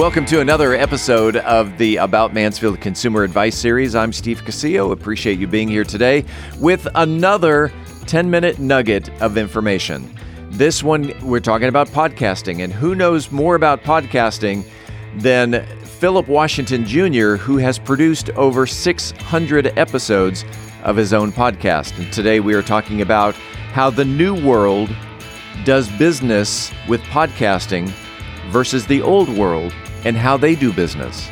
Welcome 0.00 0.24
to 0.26 0.40
another 0.40 0.72
episode 0.72 1.36
of 1.36 1.76
the 1.76 1.96
About 1.96 2.32
Mansfield 2.32 2.80
Consumer 2.80 3.22
Advice 3.22 3.54
Series. 3.54 3.94
I'm 3.94 4.14
Steve 4.14 4.40
Casillo. 4.40 4.92
Appreciate 4.92 5.38
you 5.38 5.46
being 5.46 5.68
here 5.68 5.84
today 5.84 6.24
with 6.58 6.88
another 6.94 7.70
10 8.06 8.30
minute 8.30 8.58
nugget 8.58 9.10
of 9.20 9.36
information. 9.36 10.10
This 10.52 10.82
one, 10.82 11.12
we're 11.22 11.38
talking 11.38 11.68
about 11.68 11.88
podcasting, 11.88 12.64
and 12.64 12.72
who 12.72 12.94
knows 12.94 13.30
more 13.30 13.56
about 13.56 13.82
podcasting 13.82 14.64
than 15.16 15.66
Phillip 15.84 16.28
Washington 16.28 16.86
Jr., 16.86 17.34
who 17.34 17.58
has 17.58 17.78
produced 17.78 18.30
over 18.30 18.66
600 18.66 19.78
episodes 19.78 20.46
of 20.82 20.96
his 20.96 21.12
own 21.12 21.30
podcast. 21.30 21.98
And 21.98 22.10
today 22.10 22.40
we 22.40 22.54
are 22.54 22.62
talking 22.62 23.02
about 23.02 23.34
how 23.74 23.90
the 23.90 24.06
new 24.06 24.34
world 24.48 24.88
does 25.66 25.90
business 25.98 26.72
with 26.88 27.02
podcasting 27.02 27.92
versus 28.48 28.86
the 28.86 29.02
old 29.02 29.28
world 29.28 29.74
and 30.04 30.16
how 30.16 30.36
they 30.36 30.54
do 30.54 30.72
business. 30.72 31.28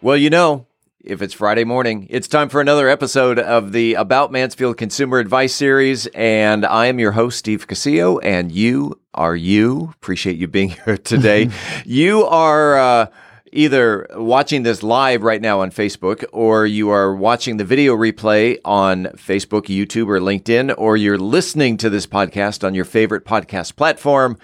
Well, 0.00 0.16
you 0.16 0.30
know, 0.30 0.66
if 1.04 1.22
it's 1.22 1.34
Friday 1.34 1.64
morning, 1.64 2.06
it's 2.10 2.28
time 2.28 2.48
for 2.48 2.60
another 2.60 2.88
episode 2.88 3.38
of 3.38 3.72
the 3.72 3.94
About 3.94 4.30
Mansfield 4.30 4.76
Consumer 4.76 5.18
Advice 5.18 5.54
Series. 5.54 6.06
And 6.08 6.66
I 6.66 6.86
am 6.86 6.98
your 6.98 7.12
host, 7.12 7.38
Steve 7.38 7.66
Casillo, 7.66 8.20
and 8.22 8.52
you 8.52 9.00
are 9.14 9.34
you. 9.34 9.90
Appreciate 9.94 10.36
you 10.36 10.48
being 10.48 10.68
here 10.84 10.98
today. 10.98 11.50
you 11.84 12.24
are. 12.24 12.78
Uh, 12.78 13.06
either 13.52 14.06
watching 14.14 14.62
this 14.62 14.82
live 14.82 15.22
right 15.22 15.40
now 15.40 15.60
on 15.60 15.70
Facebook, 15.70 16.24
or 16.32 16.66
you 16.66 16.90
are 16.90 17.14
watching 17.14 17.56
the 17.56 17.64
video 17.64 17.96
replay 17.96 18.58
on 18.64 19.06
Facebook, 19.16 19.62
YouTube, 19.64 20.08
or 20.08 20.20
LinkedIn, 20.20 20.74
or 20.76 20.96
you're 20.96 21.18
listening 21.18 21.76
to 21.78 21.88
this 21.90 22.06
podcast 22.06 22.62
on 22.62 22.74
your 22.74 22.84
favorite 22.84 23.24
podcast 23.24 23.76
platform, 23.76 24.36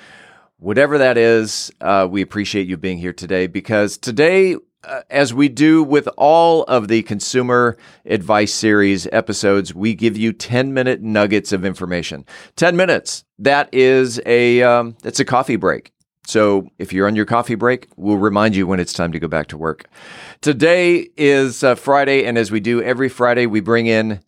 whatever 0.59 0.99
that 0.99 1.17
is, 1.17 1.73
uh, 1.81 2.07
we 2.11 2.23
appreciate 2.23 2.67
you 2.67 2.77
being 2.77 2.99
here 2.99 3.13
today 3.13 3.47
because 3.47 3.99
today, 3.99 4.57
uh, 4.85 5.03
as 5.11 5.33
we 5.33 5.49
do 5.49 5.83
with 5.83 6.09
all 6.17 6.65
of 6.65 6.89
the 6.89 7.03
consumer 7.03 7.77
advice 8.05 8.53
series 8.53 9.07
episodes, 9.13 9.75
we 9.75 9.95
give 9.95 10.17
you 10.17 10.33
10 10.33 10.75
minute 10.75 11.01
nuggets 11.01 11.53
of 11.53 11.65
information. 11.65 12.25
10 12.57 12.77
minutes. 12.77 13.25
That 13.39 13.69
is 13.73 14.21
a, 14.27 14.63
um, 14.63 14.97
that's 15.03 15.21
a 15.21 15.25
coffee 15.25 15.57
break. 15.57 15.93
So 16.27 16.69
if 16.79 16.93
you're 16.93 17.07
on 17.07 17.17
your 17.17 17.27
coffee 17.27 17.55
break, 17.55 17.89
we'll 17.97 18.17
remind 18.17 18.57
you 18.57 18.67
when 18.67 18.81
it's 18.81 18.93
time 18.93 19.13
to 19.13 19.19
go 19.19 19.29
back 19.29 19.49
to 19.49 19.59
work. 19.59 19.87
Today 20.41 21.09
is 21.17 21.63
uh, 21.63 21.75
Friday, 21.75 22.25
and 22.25 22.39
as 22.39 22.51
we 22.51 22.61
do 22.61 22.83
every 22.83 23.09
Friday, 23.09 23.47
we 23.47 23.61
bring 23.61 23.87
in 23.87 24.21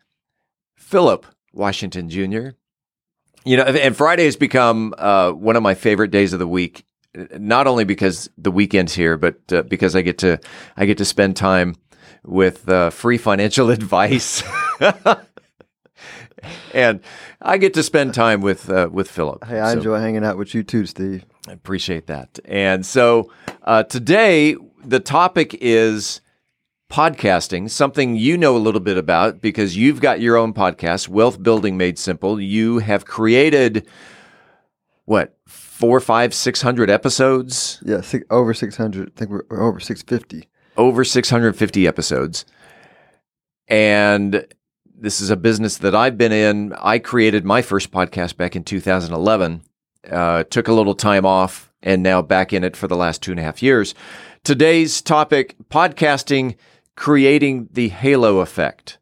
Phillip 0.76 1.26
Washington 1.52 2.10
Jr. 2.10 2.50
You 3.46 3.56
know, 3.58 3.62
and 3.62 3.96
Friday 3.96 4.24
has 4.24 4.34
become 4.36 4.92
uh, 4.98 5.30
one 5.30 5.54
of 5.54 5.62
my 5.62 5.74
favorite 5.74 6.10
days 6.10 6.32
of 6.32 6.40
the 6.40 6.48
week. 6.48 6.84
Not 7.38 7.66
only 7.68 7.84
because 7.84 8.28
the 8.36 8.50
weekend's 8.50 8.92
here, 8.92 9.16
but 9.16 9.36
uh, 9.52 9.62
because 9.62 9.94
I 9.94 10.02
get 10.02 10.18
to 10.18 10.38
I 10.76 10.84
get 10.84 10.98
to 10.98 11.04
spend 11.04 11.36
time 11.36 11.76
with 12.24 12.68
uh, 12.68 12.90
free 12.90 13.18
financial 13.18 13.70
advice, 13.78 14.42
and 16.74 17.00
I 17.40 17.58
get 17.58 17.74
to 17.74 17.82
spend 17.82 18.14
time 18.14 18.40
with 18.40 18.68
uh, 18.68 18.88
with 18.92 19.10
Phillip. 19.10 19.44
Hey, 19.44 19.60
I 19.60 19.72
So- 19.72 19.78
enjoy 19.78 19.98
hanging 20.00 20.24
out 20.24 20.36
with 20.36 20.54
you 20.54 20.62
too, 20.62 20.84
Steve. 20.86 21.24
I 21.48 21.52
appreciate 21.52 22.08
that. 22.08 22.38
And 22.44 22.84
so 22.84 23.30
uh, 23.62 23.84
today, 23.84 24.56
the 24.84 24.98
topic 25.00 25.56
is 25.60 26.20
podcasting, 26.88 27.68
something 27.70 28.16
you 28.16 28.36
know 28.38 28.56
a 28.56 28.58
little 28.58 28.80
bit 28.80 28.96
about 28.96 29.40
because 29.40 29.76
you've 29.76 30.00
got 30.00 30.20
your 30.20 30.36
own 30.36 30.52
podcast, 30.54 31.08
Wealth 31.08 31.42
Building 31.42 31.76
Made 31.76 31.98
Simple. 31.98 32.40
You 32.40 32.78
have 32.78 33.04
created 33.04 33.86
what 35.04 35.36
four, 35.46 36.00
five, 36.00 36.32
six 36.34 36.62
hundred 36.62 36.88
episodes, 36.90 37.82
Yeah, 37.84 38.00
six, 38.00 38.24
over 38.30 38.54
600. 38.54 39.08
I 39.08 39.18
think 39.18 39.30
we're, 39.30 39.42
we're 39.50 39.62
over 39.62 39.80
650. 39.80 40.48
over 40.76 41.04
650 41.04 41.86
episodes. 41.86 42.44
And 43.68 44.46
this 44.98 45.20
is 45.20 45.30
a 45.30 45.36
business 45.36 45.78
that 45.78 45.94
I've 45.94 46.16
been 46.16 46.32
in. 46.32 46.72
I 46.74 46.98
created 46.98 47.44
my 47.44 47.62
first 47.62 47.90
podcast 47.90 48.36
back 48.36 48.54
in 48.56 48.64
2011, 48.64 49.62
uh, 50.10 50.44
took 50.44 50.68
a 50.68 50.72
little 50.72 50.94
time 50.94 51.26
off, 51.26 51.70
and 51.82 52.02
now 52.02 52.22
back 52.22 52.52
in 52.52 52.64
it 52.64 52.76
for 52.76 52.88
the 52.88 52.96
last 52.96 53.22
two 53.22 53.32
and 53.32 53.40
a 53.40 53.42
half 53.42 53.62
years. 53.62 53.94
Today's 54.44 55.02
topic 55.02 55.56
podcasting, 55.68 56.56
creating 56.96 57.68
the 57.72 57.88
halo 57.88 58.40
effect. 58.40 58.98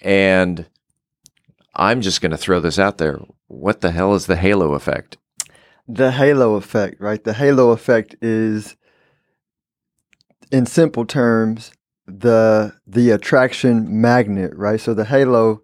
And 0.00 0.66
I'm 1.74 2.00
just 2.00 2.20
going 2.20 2.32
to 2.32 2.38
throw 2.38 2.58
this 2.58 2.78
out 2.78 2.98
there. 2.98 3.20
What 3.46 3.80
the 3.80 3.92
hell 3.92 4.14
is 4.14 4.26
the 4.26 4.36
halo 4.36 4.74
effect? 4.74 5.18
The 5.86 6.10
halo 6.10 6.54
effect, 6.54 7.00
right? 7.00 7.22
The 7.22 7.34
halo 7.34 7.70
effect 7.70 8.16
is, 8.20 8.76
in 10.50 10.66
simple 10.66 11.04
terms, 11.04 11.72
the 12.06 12.74
the 12.86 13.10
attraction 13.10 14.00
magnet, 14.00 14.52
right? 14.54 14.80
So 14.80 14.94
the 14.94 15.04
halo 15.04 15.62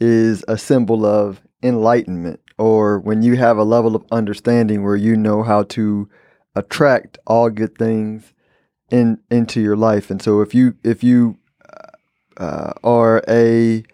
is 0.00 0.44
a 0.48 0.56
symbol 0.56 1.04
of 1.04 1.40
enlightenment, 1.62 2.40
or 2.58 2.98
when 3.00 3.22
you 3.22 3.36
have 3.36 3.58
a 3.58 3.64
level 3.64 3.94
of 3.96 4.04
understanding 4.10 4.82
where 4.82 4.96
you 4.96 5.16
know 5.16 5.42
how 5.42 5.64
to 5.64 6.08
attract 6.54 7.18
all 7.26 7.50
good 7.50 7.76
things 7.76 8.32
in 8.90 9.18
into 9.30 9.60
your 9.60 9.76
life. 9.76 10.10
And 10.10 10.22
so 10.22 10.40
if 10.40 10.54
you 10.54 10.76
if 10.82 11.02
you 11.02 11.38
uh, 12.36 12.72
are 12.84 13.22
a 13.28 13.84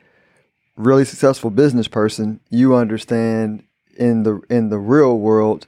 really 0.76 1.04
successful 1.04 1.50
business 1.50 1.88
person, 1.88 2.40
you 2.50 2.74
understand 2.74 3.64
in 3.96 4.22
the 4.22 4.40
in 4.48 4.68
the 4.68 4.78
real 4.78 5.18
world, 5.18 5.66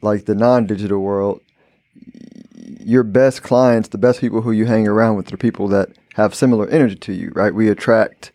like 0.00 0.24
the 0.24 0.34
non-digital 0.34 0.98
world, 0.98 1.40
your 2.54 3.02
best 3.02 3.42
clients, 3.42 3.88
the 3.88 3.98
best 3.98 4.20
people 4.20 4.42
who 4.42 4.52
you 4.52 4.66
hang 4.66 4.86
around 4.86 5.16
with, 5.16 5.32
are 5.32 5.36
people 5.36 5.68
that 5.68 5.90
have 6.14 6.34
similar 6.34 6.68
energy 6.68 6.96
to 6.96 7.12
you, 7.12 7.30
right? 7.34 7.54
We 7.54 7.68
attract 7.68 8.32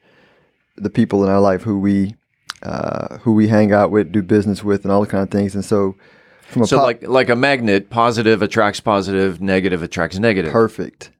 the 0.76 0.90
people 0.90 1.24
in 1.24 1.30
our 1.30 1.42
life 1.42 1.64
who 1.64 1.80
we 1.80 2.16
uh, 2.64 3.20
who 3.20 3.34
we 3.34 3.48
hang 3.48 3.72
out 3.72 3.92
with, 3.92 4.12
do 4.12 4.24
business 4.24 4.64
with, 4.64 4.84
and 4.84 4.92
all 4.92 5.02
the 5.02 5.08
kind 5.08 5.24
of 5.24 5.30
things. 5.30 5.54
And 5.54 5.64
so, 5.64 5.96
from 6.48 6.66
So, 6.66 6.78
po- 6.78 6.84
like 6.84 7.08
like 7.08 7.30
a 7.30 7.36
magnet, 7.36 7.90
positive 7.90 8.42
attracts 8.42 8.80
positive, 8.80 9.42
negative 9.42 9.82
attracts 9.84 10.20
negative. 10.20 10.52
perfect, 10.52 11.12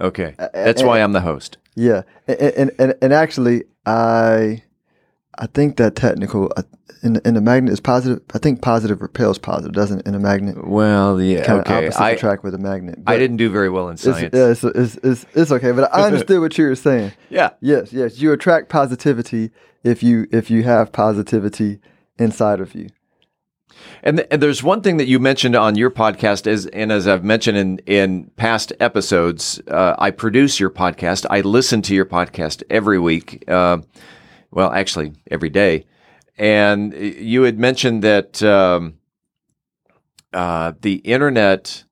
Okay, 0.00 0.34
that's 0.54 0.82
why 0.82 1.00
I'm 1.00 1.12
the 1.12 1.20
host. 1.22 1.56
Yeah, 1.74 2.02
and 2.28 2.38
and 2.40 2.70
and, 2.78 2.94
and 3.02 3.12
actually, 3.12 3.64
I 3.86 4.62
I 5.38 5.46
think 5.46 5.76
that 5.78 5.94
technical 5.96 6.52
uh, 6.56 6.62
in 7.02 7.20
in 7.24 7.32
the 7.34 7.40
magnet 7.40 7.72
is 7.72 7.80
positive. 7.80 8.20
I 8.34 8.38
think 8.38 8.60
positive 8.60 9.00
repels 9.00 9.38
positive, 9.38 9.72
doesn't 9.72 10.00
it, 10.00 10.06
in 10.06 10.14
a 10.14 10.18
magnet? 10.18 10.66
Well, 10.66 11.20
yeah, 11.20 11.44
Kind 11.44 11.60
of 11.60 11.66
okay. 11.66 11.86
opposite 11.86 12.02
I, 12.02 12.10
attract 12.10 12.44
with 12.44 12.54
a 12.54 12.58
magnet. 12.58 12.98
I 13.06 13.16
didn't 13.16 13.38
do 13.38 13.48
very 13.50 13.70
well 13.70 13.88
in 13.88 13.94
It's, 13.94 14.02
science. 14.02 14.34
yeah, 14.34 14.48
it's, 14.50 14.62
it's, 14.64 14.96
it's, 15.02 15.26
it's 15.34 15.50
okay, 15.52 15.72
but 15.72 15.88
I 15.94 16.02
understood 16.06 16.40
what 16.40 16.58
you 16.58 16.66
were 16.66 16.74
saying. 16.74 17.12
yeah. 17.30 17.50
Yes, 17.60 17.92
yes, 17.92 18.18
you 18.20 18.32
attract 18.32 18.68
positivity 18.68 19.50
if 19.82 20.02
you 20.02 20.26
if 20.30 20.50
you 20.50 20.62
have 20.64 20.92
positivity 20.92 21.80
inside 22.18 22.60
of 22.60 22.74
you. 22.74 22.88
And, 24.02 24.18
th- 24.18 24.28
and 24.30 24.42
there's 24.42 24.62
one 24.62 24.80
thing 24.82 24.96
that 24.96 25.06
you 25.06 25.18
mentioned 25.18 25.56
on 25.56 25.76
your 25.76 25.90
podcast, 25.90 26.46
as 26.46 26.66
and 26.66 26.90
as 26.90 27.06
I've 27.06 27.24
mentioned 27.24 27.58
in 27.58 27.78
in 27.86 28.30
past 28.36 28.72
episodes, 28.80 29.60
uh, 29.68 29.94
I 29.98 30.10
produce 30.10 30.58
your 30.58 30.70
podcast. 30.70 31.26
I 31.28 31.40
listen 31.42 31.82
to 31.82 31.94
your 31.94 32.06
podcast 32.06 32.62
every 32.70 32.98
week. 32.98 33.44
Uh, 33.48 33.78
well, 34.50 34.72
actually, 34.72 35.12
every 35.30 35.50
day. 35.50 35.84
And 36.38 36.94
you 36.94 37.42
had 37.42 37.58
mentioned 37.58 38.02
that 38.02 38.42
um, 38.42 38.94
uh, 40.32 40.72
the 40.80 40.94
internet 40.96 41.84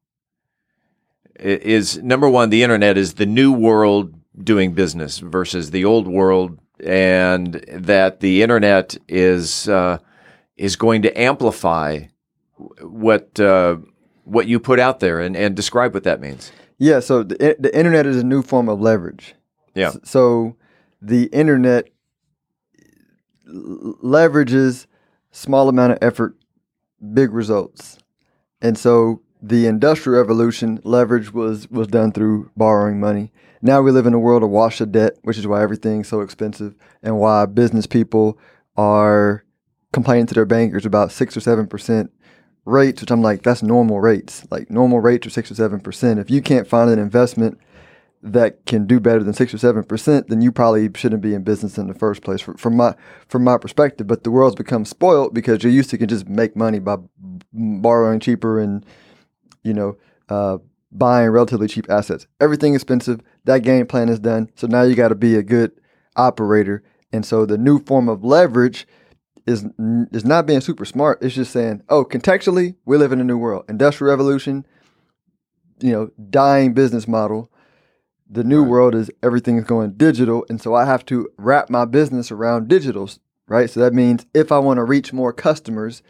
is 1.38 1.98
number 1.98 2.28
one. 2.28 2.50
The 2.50 2.62
internet 2.62 2.96
is 2.96 3.14
the 3.14 3.26
new 3.26 3.52
world 3.52 4.14
doing 4.42 4.72
business 4.72 5.18
versus 5.18 5.70
the 5.70 5.84
old 5.84 6.08
world, 6.08 6.58
and 6.82 7.54
that 7.72 8.20
the 8.20 8.42
internet 8.42 8.96
is 9.08 9.68
uh, 9.68 9.98
is 10.58 10.76
going 10.76 11.02
to 11.02 11.20
amplify 11.20 12.00
what 12.82 13.38
uh, 13.40 13.76
what 14.24 14.46
you 14.46 14.60
put 14.60 14.78
out 14.78 15.00
there, 15.00 15.20
and, 15.20 15.36
and 15.36 15.56
describe 15.56 15.94
what 15.94 16.04
that 16.04 16.20
means. 16.20 16.52
Yeah, 16.76 17.00
so 17.00 17.22
the 17.22 17.56
the 17.58 17.76
internet 17.76 18.06
is 18.06 18.16
a 18.16 18.24
new 18.24 18.42
form 18.42 18.68
of 18.68 18.80
leverage. 18.80 19.34
Yeah. 19.74 19.92
So 20.04 20.56
the 21.00 21.24
internet 21.26 21.88
leverages 23.48 24.86
small 25.30 25.68
amount 25.68 25.92
of 25.92 25.98
effort, 26.02 26.36
big 27.14 27.32
results. 27.32 27.98
And 28.60 28.76
so 28.76 29.22
the 29.40 29.66
industrial 29.66 30.20
revolution 30.20 30.80
leverage 30.82 31.32
was 31.32 31.70
was 31.70 31.86
done 31.86 32.12
through 32.12 32.50
borrowing 32.56 33.00
money. 33.00 33.32
Now 33.62 33.82
we 33.82 33.90
live 33.90 34.06
in 34.06 34.14
a 34.14 34.18
world 34.18 34.42
of 34.42 34.50
wash 34.50 34.80
of 34.80 34.92
debt, 34.92 35.14
which 35.22 35.38
is 35.38 35.46
why 35.46 35.62
everything's 35.62 36.08
so 36.08 36.20
expensive 36.20 36.74
and 37.02 37.18
why 37.18 37.46
business 37.46 37.86
people 37.86 38.38
are 38.76 39.44
complaining 39.92 40.26
to 40.26 40.34
their 40.34 40.46
bankers 40.46 40.86
about 40.86 41.12
six 41.12 41.36
or 41.36 41.40
seven 41.40 41.66
percent 41.66 42.12
rates, 42.64 43.00
which 43.00 43.10
I'm 43.10 43.22
like, 43.22 43.42
that's 43.42 43.62
normal 43.62 44.00
rates. 44.00 44.46
Like 44.50 44.70
normal 44.70 45.00
rates 45.00 45.26
are 45.26 45.30
six 45.30 45.50
or 45.50 45.54
seven 45.54 45.80
percent. 45.80 46.20
If 46.20 46.30
you 46.30 46.42
can't 46.42 46.68
find 46.68 46.90
an 46.90 46.98
investment 46.98 47.58
that 48.22 48.66
can 48.66 48.86
do 48.86 48.98
better 48.98 49.22
than 49.22 49.32
six 49.32 49.54
or 49.54 49.58
seven 49.58 49.84
percent, 49.84 50.28
then 50.28 50.42
you 50.42 50.52
probably 50.52 50.90
shouldn't 50.94 51.22
be 51.22 51.34
in 51.34 51.42
business 51.42 51.78
in 51.78 51.86
the 51.86 51.94
first 51.94 52.22
place. 52.22 52.40
From, 52.40 52.76
my 52.76 52.94
from 53.28 53.44
my 53.44 53.58
perspective, 53.58 54.06
but 54.06 54.24
the 54.24 54.30
world's 54.30 54.56
become 54.56 54.84
spoiled 54.84 55.34
because 55.34 55.62
you're 55.62 55.72
used 55.72 55.90
to 55.90 55.98
can 55.98 56.08
just 56.08 56.28
make 56.28 56.56
money 56.56 56.78
by 56.78 56.96
borrowing 57.52 58.20
cheaper 58.20 58.60
and 58.60 58.84
you 59.62 59.72
know 59.72 59.96
uh, 60.28 60.58
buying 60.92 61.30
relatively 61.30 61.68
cheap 61.68 61.88
assets. 61.88 62.26
Everything 62.40 62.74
expensive. 62.74 63.20
That 63.44 63.62
game 63.62 63.86
plan 63.86 64.08
is 64.08 64.18
done. 64.18 64.50
So 64.56 64.66
now 64.66 64.82
you 64.82 64.94
got 64.94 65.08
to 65.08 65.14
be 65.14 65.36
a 65.36 65.42
good 65.42 65.72
operator. 66.16 66.82
And 67.12 67.24
so 67.24 67.46
the 67.46 67.56
new 67.56 67.82
form 67.82 68.08
of 68.08 68.24
leverage 68.24 68.86
is 69.48 69.64
is 70.12 70.24
not 70.24 70.46
being 70.46 70.60
super 70.60 70.84
smart. 70.84 71.22
It's 71.22 71.34
just 71.34 71.52
saying, 71.52 71.82
oh, 71.88 72.04
contextually, 72.04 72.76
we 72.84 72.96
live 72.96 73.12
in 73.12 73.20
a 73.20 73.24
new 73.24 73.38
world. 73.38 73.64
Industrial 73.68 74.10
revolution, 74.10 74.66
you 75.80 75.92
know, 75.92 76.10
dying 76.30 76.74
business 76.74 77.08
model. 77.08 77.50
The 78.30 78.44
new 78.44 78.60
Right. 78.62 78.70
world 78.70 78.94
is 78.94 79.10
everything 79.22 79.56
is 79.56 79.64
going 79.64 79.92
digital, 79.92 80.44
and 80.50 80.60
so 80.60 80.74
I 80.74 80.84
have 80.84 81.04
to 81.06 81.28
wrap 81.38 81.70
my 81.70 81.86
business 81.86 82.30
around 82.30 82.68
digitals, 82.68 83.18
right? 83.48 83.70
So 83.70 83.80
that 83.80 83.94
means 83.94 84.26
if 84.34 84.52
I 84.52 84.58
want 84.58 84.76
to 84.76 84.84
reach 84.84 85.14
more 85.14 85.32
customers, 85.32 86.02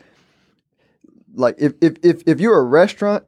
like 1.33 1.55
if 1.59 1.75
if 1.81 1.95
if, 2.03 2.23
if 2.27 2.41
you're 2.41 2.59
a 2.59 2.65
restaurant 2.65 3.25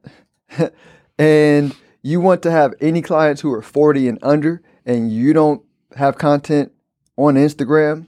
and 1.18 1.76
you 2.02 2.20
want 2.20 2.42
to 2.42 2.50
have 2.50 2.74
any 2.80 3.00
clients 3.00 3.42
who 3.42 3.52
are 3.52 3.62
40 3.62 4.08
and 4.08 4.18
under 4.22 4.60
and 4.84 5.12
you 5.12 5.32
don't 5.32 5.62
have 5.96 6.18
content 6.18 6.72
on 7.16 7.34
Instagram, 7.34 8.06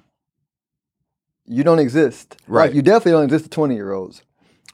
you 1.47 1.65
don't 1.65 1.79
exist. 1.79 2.37
Right. 2.47 2.67
Like 2.67 2.75
you 2.75 2.83
definitely 2.83 3.13
don't 3.13 3.25
exist 3.25 3.45
to 3.45 3.51
20 3.51 3.75
year 3.75 3.93
olds. 3.93 4.23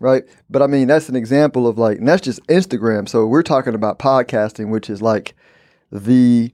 Right. 0.01 0.25
But 0.49 0.63
I 0.63 0.67
mean, 0.69 0.87
that's 0.89 1.09
an 1.09 1.17
example 1.17 1.67
of 1.67 1.77
like, 1.77 1.99
and 1.99 2.07
that's 2.07 2.23
just 2.23 2.45
Instagram. 2.47 3.09
So 3.09 3.27
we're 3.27 3.43
talking 3.43 3.75
about 3.75 3.99
podcasting, 3.99 4.71
which 4.71 4.89
is 4.89 5.03
like 5.03 5.35
the, 5.91 6.53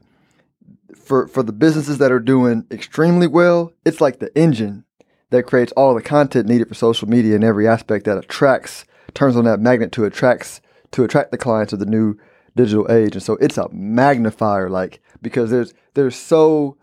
for, 0.96 1.28
for 1.28 1.42
the 1.42 1.52
businesses 1.52 1.98
that 1.98 2.10
are 2.10 2.20
doing 2.20 2.66
extremely 2.70 3.26
well, 3.26 3.72
it's 3.84 4.00
like 4.00 4.18
the 4.18 4.36
engine 4.38 4.84
that 5.30 5.44
creates 5.44 5.72
all 5.72 5.94
the 5.94 6.02
content 6.02 6.48
needed 6.48 6.68
for 6.68 6.74
social 6.74 7.08
media 7.08 7.36
in 7.36 7.44
every 7.44 7.68
aspect 7.68 8.06
that 8.06 8.16
attracts, 8.16 8.86
turns 9.12 9.36
on 9.36 9.44
that 9.44 9.60
magnet 9.60 9.92
to 9.92 10.04
attracts, 10.04 10.62
to 10.92 11.04
attract 11.04 11.30
the 11.30 11.38
clients 11.38 11.72
of 11.72 11.80
the 11.80 11.86
new 11.86 12.16
digital 12.56 12.90
age. 12.90 13.14
And 13.14 13.22
so 13.22 13.34
it's 13.40 13.58
a 13.58 13.68
magnifier, 13.70 14.70
like, 14.70 15.02
because 15.20 15.50
there's, 15.50 15.74
there's 15.94 16.16
so 16.16 16.78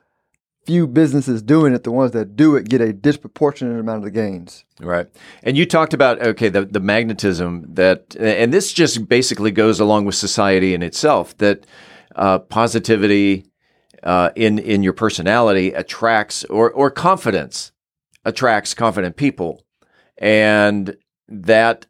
few 0.65 0.87
businesses 0.87 1.41
doing 1.41 1.73
it, 1.73 1.83
the 1.83 1.91
ones 1.91 2.11
that 2.11 2.35
do 2.35 2.55
it 2.55 2.69
get 2.69 2.81
a 2.81 2.93
disproportionate 2.93 3.79
amount 3.79 3.97
of 3.97 4.03
the 4.03 4.11
gains. 4.11 4.63
Right. 4.79 5.07
And 5.43 5.57
you 5.57 5.65
talked 5.65 5.93
about 5.93 6.21
okay 6.21 6.49
the 6.49 6.65
the 6.65 6.79
magnetism 6.79 7.65
that 7.73 8.15
and 8.19 8.53
this 8.53 8.73
just 8.73 9.07
basically 9.07 9.51
goes 9.51 9.79
along 9.79 10.05
with 10.05 10.15
society 10.15 10.73
in 10.73 10.83
itself 10.83 11.35
that 11.37 11.65
uh, 12.15 12.39
positivity 12.39 13.45
uh, 14.03 14.31
in 14.35 14.59
in 14.59 14.83
your 14.83 14.93
personality 14.93 15.73
attracts 15.73 16.43
or 16.45 16.71
or 16.71 16.91
confidence 16.91 17.71
attracts 18.25 18.73
confident 18.73 19.15
people 19.15 19.63
and 20.17 20.95
that 21.27 21.87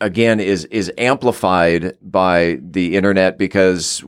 again 0.00 0.40
is 0.40 0.64
is 0.66 0.92
amplified 0.98 1.96
by 2.02 2.58
the 2.62 2.96
internet 2.96 3.38
because 3.38 4.04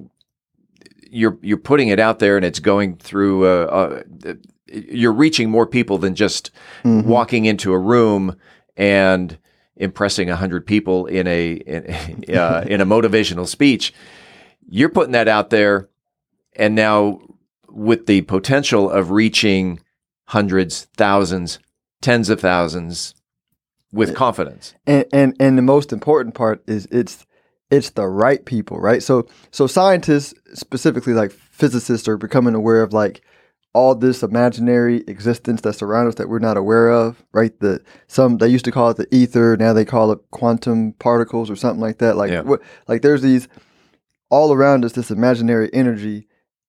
you're 1.14 1.38
you're 1.42 1.56
putting 1.56 1.88
it 1.88 2.00
out 2.00 2.18
there 2.18 2.36
and 2.36 2.44
it's 2.44 2.58
going 2.58 2.96
through 2.96 3.46
uh, 3.46 4.02
uh, 4.26 4.34
you're 4.66 5.12
reaching 5.12 5.48
more 5.50 5.66
people 5.66 5.98
than 5.98 6.14
just 6.14 6.50
Mhm. 6.82 7.04
walking 7.04 7.44
into 7.44 7.72
a 7.72 7.78
room 7.78 8.36
and 8.76 9.38
impressing 9.76 10.28
a 10.30 10.36
hundred 10.36 10.66
people 10.66 11.06
in 11.06 11.26
a 11.26 11.52
in, 11.52 11.84
uh, 12.36 12.64
in 12.66 12.80
a 12.80 12.86
motivational 12.86 13.46
speech. 13.46 13.94
You're 14.68 14.88
putting 14.88 15.12
that 15.12 15.28
out 15.28 15.50
there, 15.50 15.88
and 16.56 16.74
now 16.74 17.20
with 17.68 18.06
the 18.06 18.22
potential 18.22 18.90
of 18.90 19.10
reaching 19.10 19.80
hundreds, 20.26 20.86
thousands, 20.96 21.58
tens 22.00 22.28
of 22.30 22.40
thousands 22.40 23.14
with 23.92 24.14
confidence. 24.14 24.74
and 24.86 25.04
and 25.12 25.36
and 25.38 25.56
the 25.58 25.62
most 25.62 25.92
important 25.92 26.34
part 26.34 26.62
is 26.66 26.86
it's 26.90 27.24
it's 27.70 27.90
the 27.90 28.06
right 28.06 28.44
people 28.44 28.78
right? 28.78 29.02
So 29.02 29.26
so 29.50 29.66
scientists 29.66 30.34
specifically 30.54 31.12
like 31.14 31.30
physicists 31.32 32.06
are 32.08 32.16
becoming 32.16 32.54
aware 32.54 32.82
of 32.82 32.92
like 32.92 33.22
all 33.72 33.94
this 33.96 34.22
imaginary 34.22 35.02
existence 35.08 35.62
that 35.62 35.72
surrounds 35.72 36.10
us 36.10 36.14
that 36.16 36.28
we're 36.28 36.38
not 36.38 36.56
aware 36.56 36.90
of 36.90 37.24
right? 37.32 37.58
The 37.60 37.82
some 38.06 38.38
they 38.38 38.48
used 38.48 38.64
to 38.66 38.72
call 38.72 38.90
it 38.90 38.96
the 38.96 39.12
ether 39.14 39.56
now 39.56 39.72
they 39.72 39.84
call 39.84 40.12
it 40.12 40.20
quantum 40.30 40.92
particles 40.94 41.50
or 41.50 41.56
something 41.56 41.80
like 41.80 41.98
that. 41.98 42.16
Like 42.16 42.30
Yeah. 42.30 42.42
what 42.42 42.60
like 42.86 43.02
there's 43.02 43.22
these 43.22 43.48
all 44.30 44.52
around 44.52 44.84
us 44.84 44.92
this 44.92 45.10
imaginary 45.10 45.70
energy 45.72 46.28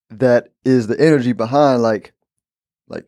that 0.10 0.50
is 0.64 0.88
the 0.88 1.00
energy 1.00 1.34
behind 1.34 1.82
like 1.82 2.14
like 2.88 3.06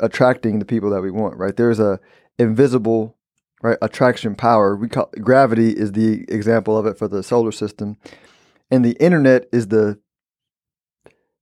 attracting 0.00 0.58
the 0.58 0.64
people 0.64 0.90
that 0.90 1.02
we 1.02 1.10
want 1.10 1.36
right? 1.36 1.56
There's 1.56 1.80
a 1.80 1.98
invisible 2.38 3.16
right? 3.62 3.78
Attraction 3.82 4.34
power. 4.34 4.76
We 4.76 4.88
call 4.88 5.10
gravity 5.20 5.70
is 5.70 5.92
the 5.92 6.24
example 6.28 6.76
of 6.76 6.86
it 6.86 6.98
for 6.98 7.08
the 7.08 7.22
solar 7.22 7.52
system. 7.52 7.96
And 8.70 8.84
the 8.84 8.96
internet 9.00 9.46
is 9.52 9.68
the 9.68 9.98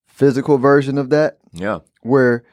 physical 0.06 0.59
version 0.59 0.99
of 0.99 1.11
that. 1.11 1.38
Yeah. 1.53 1.81
where 2.03 2.44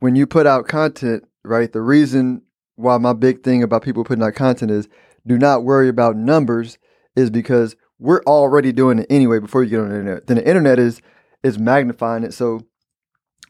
when 0.00 0.16
you 0.16 0.26
put 0.26 0.46
out 0.46 0.66
content 0.68 1.24
right 1.44 1.70
the 1.70 1.82
reason 1.82 2.40
why 2.76 2.96
my 2.96 3.12
big 3.12 3.42
thing 3.42 3.62
about 3.62 3.82
people 3.82 4.04
putting 4.04 4.24
out 4.24 4.34
content 4.34 4.70
is 4.70 4.88
do 5.26 5.36
not 5.36 5.64
worry 5.64 5.88
about 5.88 6.16
numbers 6.16 6.78
is 7.14 7.28
because 7.28 7.76
we're 7.98 8.22
already 8.22 8.72
doing 8.72 9.00
it 9.00 9.06
anyway 9.10 9.38
before 9.38 9.64
you 9.64 9.70
get 9.70 9.80
on 9.80 9.88
the 9.90 9.96
internet. 9.98 10.26
Then 10.26 10.36
the 10.38 10.48
internet 10.48 10.78
is 10.78 11.02
is 11.42 11.58
magnifying 11.58 12.24
it. 12.24 12.32
So 12.32 12.60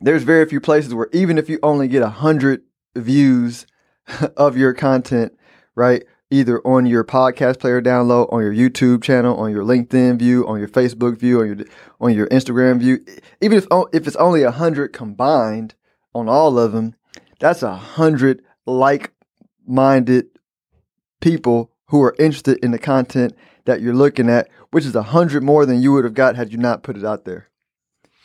there's 0.01 0.23
very 0.23 0.47
few 0.47 0.61
places 0.61 0.95
where 0.95 1.09
even 1.13 1.39
if 1.39 1.49
you 1.49 1.59
only 1.63 1.87
get 1.87 2.03
a 2.03 2.09
hundred 2.09 2.63
views 2.97 3.67
of 4.37 4.57
your 4.57 4.73
content 4.75 5.38
right? 5.79 6.05
Either 6.31 6.61
on 6.67 6.85
your 6.85 7.05
podcast 7.05 7.61
player 7.61 7.81
download, 7.81 8.31
on 8.33 8.43
your 8.43 8.53
YouTube 8.53 9.03
channel, 9.03 9.37
on 9.39 9.51
your 9.51 9.63
LinkedIn 9.65 10.19
view, 10.19 10.47
on 10.47 10.59
your 10.59 10.69
Facebook 10.69 11.19
view, 11.19 11.41
on 11.41 11.47
your 11.47 11.67
on 12.01 12.15
your 12.15 12.27
Instagram 12.29 12.81
view. 12.81 13.03
Even 13.41 13.57
if 13.57 13.67
if 13.93 14.07
it's 14.07 14.17
only 14.17 14.43
a 14.43 14.51
hundred 14.51 14.93
combined 14.93 15.75
on 16.15 16.29
all 16.29 16.59
of 16.59 16.73
them, 16.73 16.97
that's 17.39 17.63
a 17.63 17.77
hundred 17.77 18.43
like-minded 18.67 20.27
people 21.21 21.71
who 21.87 22.03
are 22.03 22.15
interested 22.19 22.59
in 22.63 22.73
the 22.73 22.79
content 22.79 23.35
that 23.65 23.81
you're 23.81 23.95
looking 23.95 24.29
at, 24.29 24.49
which 24.71 24.85
is 24.85 24.95
a 24.95 25.05
hundred 25.05 25.43
more 25.43 25.65
than 25.65 25.81
you 25.81 25.93
would 25.93 26.05
have 26.05 26.15
got 26.15 26.37
had 26.37 26.53
you 26.53 26.59
not 26.59 26.83
put 26.83 26.97
it 26.97 27.05
out 27.05 27.25
there, 27.25 27.49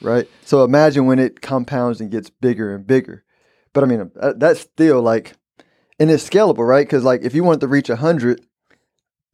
right? 0.01 0.27
So 0.43 0.65
imagine 0.65 1.05
when 1.05 1.19
it 1.19 1.41
compounds 1.41 2.01
and 2.01 2.11
gets 2.11 2.29
bigger 2.29 2.75
and 2.75 2.85
bigger. 2.85 3.23
But 3.71 3.83
I 3.85 3.87
mean, 3.87 4.11
uh, 4.19 4.33
that's 4.35 4.59
still 4.59 5.01
like 5.01 5.37
and 5.99 6.09
it's 6.11 6.27
scalable, 6.27 6.67
right? 6.67 6.85
Because 6.85 7.03
like 7.03 7.21
if 7.21 7.33
you 7.35 7.43
wanted 7.43 7.61
to 7.61 7.67
reach 7.67 7.89
a 7.89 7.95
hundred 7.95 8.41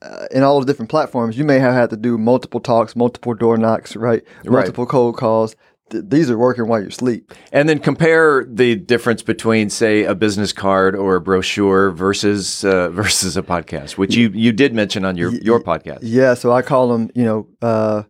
uh, 0.02 0.28
in 0.32 0.44
all 0.44 0.60
the 0.60 0.66
different 0.66 0.90
platforms, 0.90 1.38
you 1.38 1.44
may 1.44 1.60
have 1.60 1.74
had 1.74 1.90
to 1.90 1.98
do 1.98 2.18
multiple 2.18 2.60
talks, 2.60 2.96
multiple 2.96 3.34
door 3.34 3.58
knocks, 3.58 3.96
right? 3.96 4.24
Right. 4.44 4.52
Multiple 4.52 4.86
cold 4.86 5.18
calls. 5.18 5.56
Th- 5.90 6.04
these 6.08 6.30
are 6.30 6.38
working 6.38 6.68
while 6.68 6.82
you 6.82 6.92
sleep. 6.92 7.34
And 7.52 7.68
then 7.68 7.80
compare 7.80 8.46
the 8.46 8.76
difference 8.76 9.24
between, 9.24 9.70
say, 9.70 10.04
a 10.04 10.16
business 10.16 10.54
card 10.54 10.96
or 10.96 11.16
a 11.16 11.22
brochure 11.22 11.92
versus 11.92 12.64
uh, 12.64 12.90
versus 12.92 13.36
a 13.36 13.42
podcast, 13.42 13.98
which 13.98 14.16
you 14.16 14.30
you 14.30 14.52
did 14.52 14.74
mention 14.74 15.04
on 15.04 15.18
your 15.18 15.32
your 15.32 15.60
podcast. 15.60 16.00
Yeah, 16.02 16.34
so 16.34 16.52
I 16.52 16.62
call 16.62 16.90
them, 16.90 17.10
you 17.16 17.26
know, 17.26 17.48
uh, 17.62 18.04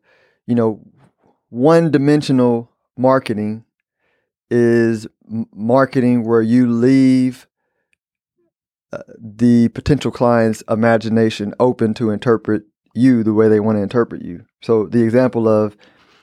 you 0.46 0.56
know, 0.56 0.82
one-dimensional 1.50 2.70
marketing 2.98 3.64
is 4.52 5.08
marketing 5.54 6.24
where 6.24 6.42
you 6.42 6.70
leave 6.70 7.48
the 9.18 9.70
potential 9.70 10.12
client's 10.12 10.64
imagination 10.70 11.54
open 11.60 11.94
to 11.96 12.10
interpret 12.10 12.64
you 12.96 13.24
the 13.24 13.34
way 13.34 13.48
they 13.48 13.60
want 13.60 13.78
to 13.78 13.84
interpret 13.84 14.24
you. 14.24 14.46
So 14.62 14.86
the 14.86 15.04
example 15.04 15.48
of 15.48 15.78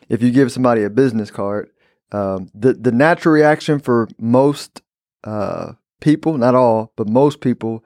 if 0.09 0.23
you 0.23 0.31
give 0.31 0.53
somebody 0.53 0.83
a 0.83 0.91
business 0.91 1.31
card, 1.31 1.71
um, 2.13 2.51
the 2.55 2.73
the 2.75 2.93
natural 2.93 3.35
reaction 3.35 3.79
for 3.79 4.09
most 4.19 4.83
uh, 5.25 5.73
people, 6.01 6.39
not 6.39 6.55
all, 6.55 6.93
but 6.97 7.09
most 7.09 7.41
people, 7.41 7.85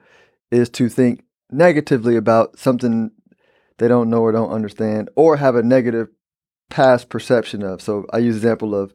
is 0.51 0.69
to 0.71 0.89
think 0.89 1.23
negatively 1.49 2.15
about 2.15 2.57
something 2.57 3.11
they 3.77 3.87
don't 3.87 4.09
know 4.09 4.21
or 4.21 4.31
don't 4.31 4.51
understand, 4.51 5.09
or 5.15 5.37
have 5.37 5.55
a 5.55 5.63
negative 5.63 6.09
past 6.69 7.09
perception 7.09 7.63
of. 7.63 7.81
So 7.81 8.05
I 8.13 8.19
use 8.19 8.35
example 8.35 8.75
of 8.75 8.93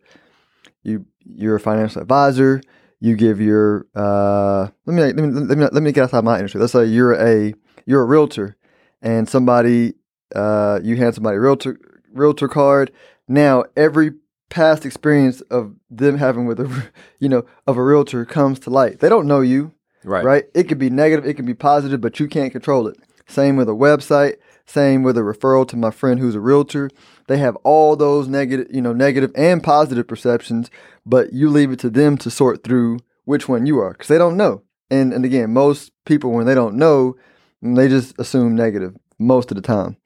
you 0.83 1.07
you're 1.25 1.57
a 1.57 1.61
financial 1.61 2.03
advisor. 2.03 2.61
You 3.01 3.15
give 3.17 3.41
your 3.41 3.87
uh, 3.95 4.69
let 4.87 4.95
me 4.95 5.03
let 5.03 5.17
me 5.17 5.41
let 5.41 5.59
me 5.59 5.69
let 5.71 5.83
me 5.83 5.93
get 5.93 6.05
outside 6.05 6.25
my 6.25 6.37
industry. 6.37 6.61
Let's 6.61 6.73
say 6.73 6.85
you're 6.87 7.13
a 7.15 7.55
you're 7.85 8.03
a 8.03 8.07
realtor, 8.07 8.57
and 9.03 9.29
somebody 9.29 9.95
uh, 10.35 10.81
you 10.83 10.97
hand 10.97 11.15
somebody 11.15 11.37
a 11.37 11.41
realtor 11.41 11.79
realtor 12.13 12.49
card. 12.49 12.91
Now 13.29 13.65
every 13.77 14.13
past 14.49 14.87
experience 14.87 15.41
of 15.43 15.75
them 15.91 16.17
having 16.19 16.47
with 16.47 16.59
a 16.61 16.91
you 17.19 17.29
know 17.29 17.45
of 17.67 17.77
a 17.77 17.83
realtor 17.85 18.25
comes 18.25 18.59
to 18.61 18.71
light. 18.71 19.01
They 19.01 19.09
don't 19.11 19.27
know 19.27 19.41
you, 19.43 19.73
Right. 20.03 20.25
right? 20.25 20.45
It 20.55 20.65
could 20.65 20.79
be 20.79 20.89
negative, 20.89 21.27
it 21.27 21.35
can 21.35 21.45
be 21.47 21.55
positive, 21.55 22.01
but 22.01 22.19
you 22.19 22.29
can't 22.29 22.53
control 22.53 22.87
it. 22.89 22.97
Same 23.29 23.57
with 23.57 23.69
a 23.69 23.73
website, 23.73 24.37
same 24.67 25.03
with 25.03 25.17
a 25.17 25.21
referral 25.21 25.67
to 25.69 25.77
my 25.77 25.91
friend 25.91 26.19
who's 26.21 26.35
a 26.35 26.41
realtor. 26.41 26.91
They 27.29 27.39
have 27.39 27.57
all 27.65 27.97
those 27.97 28.29
negative, 28.29 28.67
you 28.71 28.81
know, 28.83 28.93
negative 28.93 29.31
and 29.37 29.63
positive 29.63 30.07
perceptions, 30.09 30.71
but 31.05 31.33
you 31.33 31.49
leave 31.51 31.71
it 31.73 31.79
to 31.81 31.91
them 31.91 32.17
to 32.19 32.31
sort 32.31 32.63
through 32.65 32.99
which 33.25 33.49
one 33.49 33.67
you 33.67 33.79
are 33.79 33.93
because 33.93 34.09
they 34.09 34.19
don't 34.19 34.37
know. 34.37 34.63
And 34.91 35.13
and 35.13 35.25
again, 35.25 35.53
most 35.53 35.93
people 36.05 36.31
when 36.33 36.47
they 36.47 36.55
don't 36.55 36.77
know, 36.77 37.17
they 37.63 37.89
just 37.89 38.19
assume 38.19 38.55
negative 38.55 38.95
most 39.19 39.51
of 39.51 39.57
the 39.57 39.63
time. 39.63 39.97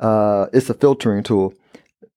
uh, 0.00 0.46
it's 0.52 0.70
a 0.70 0.74
filtering 0.74 1.22
tool. 1.22 1.52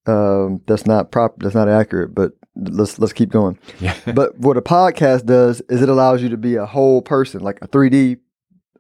Um, 0.05 0.61
that's 0.67 0.85
not 0.85 1.11
prop. 1.11 1.35
That's 1.39 1.55
not 1.55 1.67
accurate. 1.67 2.13
But 2.13 2.33
let's 2.55 2.99
let's 2.99 3.13
keep 3.13 3.29
going. 3.29 3.57
Yeah. 3.79 3.95
But 4.13 4.37
what 4.37 4.57
a 4.57 4.61
podcast 4.61 5.25
does 5.25 5.61
is 5.69 5.81
it 5.81 5.89
allows 5.89 6.21
you 6.21 6.29
to 6.29 6.37
be 6.37 6.55
a 6.55 6.65
whole 6.65 7.01
person, 7.01 7.41
like 7.41 7.57
a 7.61 7.67
3D, 7.67 8.17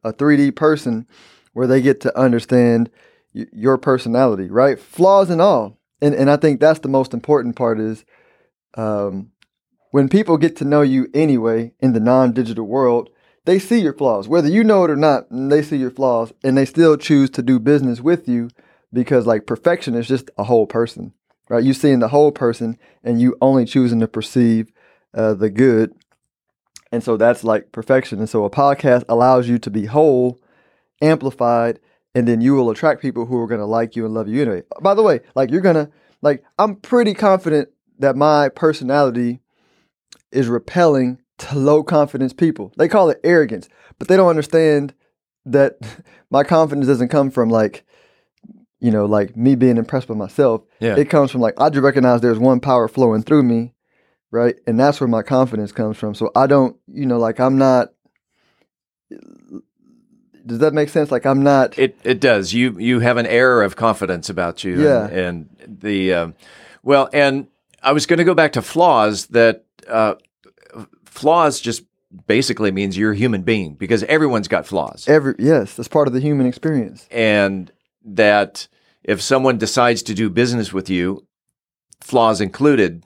a 0.03 0.13
3D 0.13 0.55
person, 0.55 1.07
where 1.55 1.67
they 1.67 1.81
get 1.81 2.01
to 2.01 2.19
understand 2.19 2.89
y- 3.33 3.45
your 3.53 3.77
personality, 3.77 4.49
right? 4.49 4.77
Flaws 4.77 5.29
and 5.29 5.41
all. 5.41 5.79
And 6.01 6.13
and 6.13 6.29
I 6.29 6.35
think 6.35 6.59
that's 6.59 6.81
the 6.81 6.89
most 6.89 7.13
important 7.13 7.55
part 7.55 7.79
is 7.79 8.03
um, 8.75 9.31
when 9.91 10.09
people 10.09 10.37
get 10.37 10.57
to 10.57 10.65
know 10.65 10.81
you 10.81 11.07
anyway 11.13 11.71
in 11.79 11.93
the 11.93 12.01
non-digital 12.01 12.65
world, 12.65 13.09
they 13.45 13.57
see 13.57 13.79
your 13.79 13.93
flaws, 13.93 14.27
whether 14.27 14.49
you 14.49 14.65
know 14.65 14.83
it 14.83 14.91
or 14.91 14.97
not. 14.97 15.27
They 15.31 15.61
see 15.61 15.77
your 15.77 15.91
flaws, 15.91 16.33
and 16.43 16.57
they 16.57 16.65
still 16.65 16.97
choose 16.97 17.29
to 17.31 17.41
do 17.41 17.57
business 17.57 18.01
with 18.01 18.27
you 18.27 18.49
because 18.91 19.25
like 19.25 19.47
perfection 19.47 19.95
is 19.95 20.09
just 20.09 20.29
a 20.37 20.43
whole 20.43 20.67
person, 20.67 21.13
right? 21.47 21.63
You 21.63 21.73
seeing 21.73 21.99
the 21.99 22.09
whole 22.09 22.33
person, 22.33 22.77
and 23.01 23.21
you 23.21 23.37
only 23.41 23.63
choosing 23.63 24.01
to 24.01 24.07
perceive 24.09 24.73
uh, 25.13 25.35
the 25.35 25.49
good, 25.49 25.93
and 26.91 27.01
so 27.01 27.15
that's 27.15 27.45
like 27.45 27.71
perfection. 27.71 28.19
And 28.19 28.29
so 28.29 28.43
a 28.43 28.49
podcast 28.49 29.05
allows 29.07 29.47
you 29.47 29.57
to 29.59 29.69
be 29.69 29.85
whole, 29.85 30.37
amplified, 31.01 31.79
and 32.13 32.27
then 32.27 32.41
you 32.41 32.53
will 32.55 32.69
attract 32.69 33.01
people 33.01 33.25
who 33.25 33.37
are 33.39 33.47
going 33.47 33.59
to 33.59 33.65
like 33.65 33.95
you 33.95 34.05
and 34.05 34.13
love 34.13 34.27
you 34.27 34.41
anyway. 34.41 34.63
By 34.81 34.93
the 34.93 35.03
way, 35.03 35.21
like 35.35 35.51
you're 35.51 35.61
gonna 35.61 35.89
like 36.21 36.43
I'm 36.57 36.75
pretty 36.77 37.13
confident 37.13 37.69
that 37.99 38.15
my 38.15 38.49
personality 38.49 39.39
is 40.31 40.47
repelling 40.47 41.19
to 41.37 41.57
low 41.57 41.83
confidence 41.83 42.33
people. 42.33 42.73
They 42.77 42.87
call 42.87 43.09
it 43.09 43.19
arrogance, 43.23 43.69
but 43.99 44.07
they 44.07 44.17
don't 44.17 44.29
understand 44.29 44.93
that 45.45 45.77
my 46.29 46.43
confidence 46.43 46.87
doesn't 46.87 47.09
come 47.09 47.29
from 47.29 47.49
like 47.49 47.85
you 48.79 48.91
know 48.91 49.05
like 49.05 49.35
me 49.35 49.55
being 49.55 49.77
impressed 49.77 50.07
by 50.07 50.15
myself. 50.15 50.61
Yeah. 50.79 50.95
It 50.97 51.09
comes 51.09 51.31
from 51.31 51.41
like 51.41 51.55
I 51.59 51.69
just 51.69 51.83
recognize 51.83 52.21
there's 52.21 52.39
one 52.39 52.59
power 52.59 52.87
flowing 52.87 53.23
through 53.23 53.43
me, 53.43 53.73
right? 54.31 54.55
And 54.67 54.79
that's 54.79 54.99
where 54.99 55.07
my 55.07 55.21
confidence 55.21 55.71
comes 55.71 55.97
from. 55.97 56.15
So 56.15 56.31
I 56.35 56.47
don't, 56.47 56.77
you 56.87 57.05
know, 57.05 57.19
like 57.19 57.39
I'm 57.39 57.57
not 57.57 57.89
does 60.45 60.59
that 60.59 60.73
make 60.73 60.89
sense? 60.89 61.11
Like 61.11 61.25
I'm 61.25 61.43
not 61.43 61.77
It 61.77 61.97
it 62.03 62.19
does. 62.19 62.53
You 62.53 62.79
you 62.79 62.99
have 62.99 63.17
an 63.17 63.25
air 63.25 63.61
of 63.61 63.75
confidence 63.75 64.29
about 64.29 64.63
you. 64.63 64.81
Yeah. 64.81 65.07
And, 65.07 65.49
and 65.59 65.81
the 65.81 66.13
um, 66.13 66.35
well, 66.83 67.09
and 67.13 67.47
I 67.81 67.91
was 67.91 68.05
going 68.05 68.17
to 68.17 68.23
go 68.23 68.33
back 68.35 68.53
to 68.53 68.61
flaws. 68.61 69.27
That 69.27 69.65
uh, 69.87 70.15
flaws 71.05 71.59
just 71.59 71.83
basically 72.27 72.71
means 72.71 72.97
you're 72.97 73.11
a 73.11 73.15
human 73.15 73.41
being 73.43 73.75
because 73.75 74.03
everyone's 74.03 74.47
got 74.47 74.65
flaws, 74.65 75.07
every 75.07 75.35
yes, 75.37 75.75
that's 75.75 75.89
part 75.89 76.07
of 76.07 76.13
the 76.13 76.19
human 76.19 76.45
experience. 76.45 77.07
and 77.11 77.71
that 78.03 78.67
if 79.03 79.21
someone 79.21 79.57
decides 79.57 80.03
to 80.03 80.13
do 80.13 80.29
business 80.29 80.71
with 80.71 80.89
you, 80.89 81.25
flaws 82.01 82.39
included, 82.41 83.05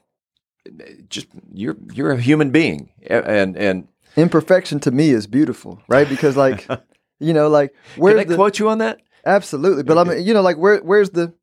just 1.09 1.27
you're 1.53 1.77
you're 1.93 2.11
a 2.11 2.21
human 2.21 2.51
being, 2.51 2.91
and 3.07 3.57
and 3.57 3.87
Imperfection 4.15 4.79
to 4.81 4.91
me 4.91 5.11
is 5.11 5.27
beautiful, 5.27 5.81
right? 5.87 6.07
Because 6.07 6.35
like 6.35 6.67
you 7.19 7.33
know, 7.33 7.47
like 7.49 7.73
can 7.93 8.01
where's 8.01 8.19
I 8.19 8.23
the 8.25 8.35
quote 8.35 8.59
you 8.59 8.69
on 8.69 8.79
that? 8.79 8.99
Absolutely, 9.25 9.83
but 9.83 9.97
I 9.97 10.03
mean, 10.03 10.25
you 10.25 10.33
know, 10.33 10.41
like 10.41 10.57
where 10.57 10.77
where's 10.79 11.09
the, 11.11 11.33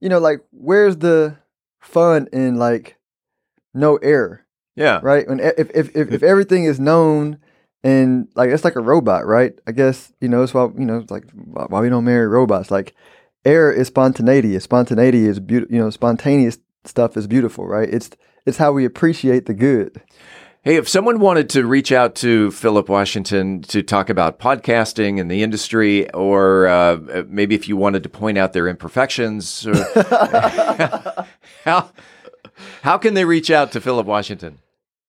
you 0.00 0.08
know, 0.08 0.18
like 0.18 0.40
where's 0.50 0.96
the 0.96 1.36
fun 1.80 2.28
in 2.32 2.56
like 2.56 2.96
no 3.74 3.96
error, 3.96 4.46
Yeah, 4.76 5.00
right? 5.02 5.28
When 5.28 5.40
if 5.40 5.70
if 5.74 5.96
if, 5.96 6.12
if 6.12 6.22
everything 6.22 6.64
is 6.64 6.78
known 6.78 7.38
and 7.82 8.28
like 8.34 8.50
it's 8.50 8.64
like 8.64 8.76
a 8.76 8.80
robot, 8.80 9.26
right? 9.26 9.52
I 9.66 9.72
guess 9.72 10.12
you 10.20 10.28
know 10.28 10.42
it's 10.42 10.54
why 10.54 10.64
you 10.78 10.84
know 10.86 10.98
it's 10.98 11.10
like 11.10 11.24
why 11.32 11.66
why 11.68 11.80
we 11.80 11.88
don't 11.88 12.04
marry 12.04 12.26
robots. 12.26 12.70
Like 12.70 12.94
error 13.44 13.72
is 13.72 13.88
spontaneity. 13.88 14.58
Spontaneity 14.60 15.26
is 15.26 15.40
beautiful. 15.40 15.74
You 15.74 15.82
know, 15.82 15.90
spontaneous 15.90 16.58
stuff 16.84 17.16
is 17.16 17.26
beautiful, 17.26 17.66
right? 17.66 17.88
It's 17.92 18.10
it's 18.46 18.58
how 18.58 18.72
we 18.72 18.84
appreciate 18.84 19.46
the 19.46 19.54
good. 19.54 20.00
Hey, 20.64 20.76
if 20.76 20.88
someone 20.88 21.20
wanted 21.20 21.50
to 21.50 21.66
reach 21.66 21.92
out 21.92 22.14
to 22.16 22.50
Phillip 22.50 22.88
Washington 22.88 23.60
to 23.64 23.82
talk 23.82 24.08
about 24.08 24.38
podcasting 24.38 25.20
and 25.20 25.30
the 25.30 25.42
industry, 25.42 26.10
or 26.12 26.66
uh, 26.66 27.24
maybe 27.28 27.54
if 27.54 27.68
you 27.68 27.76
wanted 27.76 28.02
to 28.04 28.08
point 28.08 28.38
out 28.38 28.54
their 28.54 28.66
imperfections, 28.66 29.66
or, 29.66 29.74
how 31.64 31.90
how 32.80 32.96
can 32.96 33.12
they 33.12 33.26
reach 33.26 33.50
out 33.50 33.72
to 33.72 33.80
Phillip 33.82 34.06
Washington? 34.06 34.58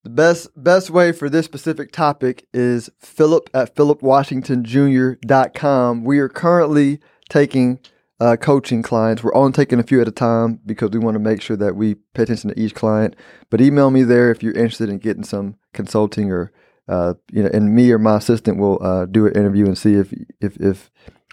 The 0.04 0.10
best 0.10 0.50
best 0.62 0.90
way 0.90 1.14
for 1.14 1.30
this 1.30 1.46
specific 1.46 1.94
topic 1.94 2.46
is 2.54 2.90
Phillip 3.00 3.50
at 3.54 3.78
phillipwashingtonjr.com. 3.78 6.04
We 6.04 6.20
are 6.20 6.28
currently 6.28 7.00
taking 7.30 7.80
uh, 8.20 8.36
coaching 8.38 8.82
clients. 8.82 9.24
We're 9.24 9.36
only 9.36 9.52
taking 9.52 9.80
a 9.80 9.84
few 9.84 10.02
at 10.02 10.08
a 10.08 10.12
time 10.12 10.60
because 10.66 10.92
we 10.92 11.00
want 11.00 11.16
to 11.16 11.20
make 11.20 11.42
sure 11.42 11.58
that 11.58 11.76
we 11.76 11.96
pay 12.14 12.24
attention 12.24 12.50
to 12.50 12.60
each 12.60 12.76
client. 12.76 13.16
But 13.50 13.62
email 13.62 13.92
me 13.92 14.04
there 14.04 14.32
if 14.32 14.42
you're 14.42 14.54
interested 14.54 14.90
in 14.90 15.00
getting 15.00 15.24
some 15.24 15.56
consulting 15.74 16.32
or 16.32 16.52
uh, 16.88 17.16
you 17.32 17.44
know, 17.44 17.50
and 17.52 17.74
me 17.74 17.92
or 17.92 17.98
my 17.98 18.18
assistant 18.18 18.58
will 18.58 18.82
uh, 18.82 19.06
do 19.06 19.26
an 19.26 19.34
interview 19.34 19.66
and 19.66 19.78
see 19.78 19.96
if 19.96 20.14
if 20.40 20.56
if 20.58 20.92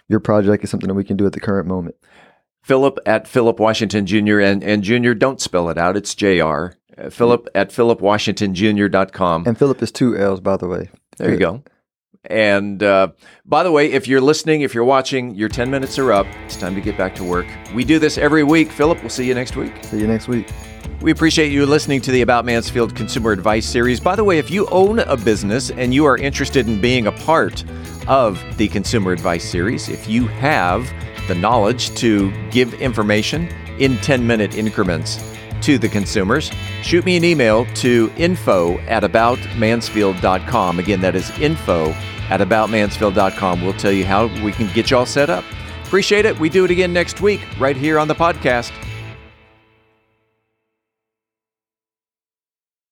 your 0.08 0.20
project 0.20 0.64
is 0.64 0.70
something 0.70 0.88
that 0.88 0.94
we 0.94 1.04
can 1.04 1.16
do 1.16 1.26
at 1.26 1.32
the 1.32 1.40
current 1.40 1.68
moment. 1.68 1.94
Phillip 2.62 2.98
at 3.06 3.28
Phillip 3.28 3.60
Washington 3.60 4.06
Jr. 4.06 4.40
and 4.40 4.62
and 4.62 4.82
Jr. 4.82 5.12
Don't 5.12 5.40
spell 5.40 5.68
it 5.68 5.76
out; 5.78 5.96
it's 5.96 6.14
Jr. 6.14 6.68
Uh, 6.96 7.10
Phillip 7.10 7.48
at 7.54 7.70
phillipwashingtonjr.com. 7.70 9.46
And 9.46 9.58
Phillip 9.58 9.82
is 9.82 9.92
two 9.92 10.16
L's, 10.16 10.40
by 10.40 10.56
the 10.56 10.68
way. 10.68 10.90
There 11.18 11.30
you 11.30 11.38
go. 11.38 11.62
And 12.26 12.82
uh, 12.82 13.08
by 13.44 13.62
the 13.62 13.72
way, 13.72 13.92
if 13.92 14.06
you're 14.06 14.20
listening, 14.20 14.60
if 14.60 14.74
you're 14.74 14.84
watching, 14.84 15.34
your 15.34 15.48
10 15.48 15.70
minutes 15.70 15.98
are 15.98 16.12
up. 16.12 16.26
It's 16.44 16.56
time 16.56 16.74
to 16.74 16.80
get 16.80 16.96
back 16.96 17.14
to 17.16 17.24
work. 17.24 17.46
We 17.74 17.84
do 17.84 17.98
this 17.98 18.16
every 18.16 18.44
week. 18.44 18.70
Phillip, 18.70 19.00
we'll 19.00 19.10
see 19.10 19.26
you 19.26 19.34
next 19.34 19.56
week. 19.56 19.72
See 19.84 19.98
you 19.98 20.06
next 20.06 20.28
week. 20.28 20.48
We 21.00 21.10
appreciate 21.10 21.50
you 21.50 21.66
listening 21.66 22.00
to 22.02 22.12
the 22.12 22.22
About 22.22 22.44
Mansfield 22.44 22.94
Consumer 22.94 23.32
Advice 23.32 23.66
Series. 23.66 23.98
By 23.98 24.14
the 24.14 24.22
way, 24.22 24.38
if 24.38 24.52
you 24.52 24.68
own 24.68 25.00
a 25.00 25.16
business 25.16 25.70
and 25.70 25.92
you 25.92 26.04
are 26.04 26.16
interested 26.16 26.68
in 26.68 26.80
being 26.80 27.08
a 27.08 27.12
part 27.12 27.64
of 28.06 28.40
the 28.56 28.68
Consumer 28.68 29.10
Advice 29.10 29.48
Series, 29.48 29.88
if 29.88 30.08
you 30.08 30.28
have 30.28 30.88
the 31.26 31.34
knowledge 31.34 31.92
to 31.96 32.30
give 32.50 32.74
information 32.74 33.48
in 33.80 33.96
10 33.98 34.24
minute 34.24 34.56
increments 34.56 35.18
to 35.62 35.78
the 35.78 35.88
consumers, 35.88 36.50
shoot 36.82 37.04
me 37.04 37.16
an 37.16 37.24
email 37.24 37.64
to 37.76 38.12
info 38.16 38.78
at 38.80 39.02
aboutmansfield.com. 39.02 40.78
Again, 40.78 41.00
that 41.00 41.14
is 41.14 41.30
info 41.38 41.90
at 42.30 42.40
aboutmansfield.com. 42.40 43.62
We'll 43.62 43.72
tell 43.74 43.92
you 43.92 44.04
how 44.04 44.26
we 44.44 44.52
can 44.52 44.72
get 44.72 44.90
you 44.90 44.96
all 44.96 45.06
set 45.06 45.30
up. 45.30 45.44
Appreciate 45.84 46.24
it. 46.24 46.38
We 46.38 46.48
do 46.48 46.64
it 46.64 46.70
again 46.70 46.92
next 46.92 47.20
week, 47.20 47.40
right 47.58 47.76
here 47.76 47.98
on 47.98 48.08
the 48.08 48.14
podcast. 48.14 48.72